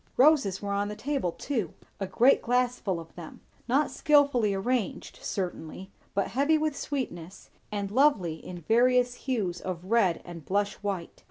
Roses 0.17 0.63
were 0.63 0.71
on 0.73 0.87
the 0.87 0.95
table 0.95 1.31
too; 1.31 1.75
a 1.99 2.07
great 2.07 2.41
glass 2.41 2.79
full 2.79 2.99
of 2.99 3.13
them; 3.13 3.41
not 3.67 3.91
skilfully 3.91 4.51
arranged, 4.51 5.19
certainly, 5.21 5.91
but 6.15 6.29
heavy 6.29 6.57
with 6.57 6.75
sweetness 6.75 7.51
and 7.71 7.91
lovely 7.91 8.43
in 8.43 8.57
various 8.61 9.13
hues 9.13 9.61
of 9.61 9.85
red 9.91 10.19
and 10.25 10.43
blush 10.43 10.73
white. 10.77 11.19